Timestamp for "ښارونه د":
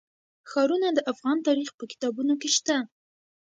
0.49-0.99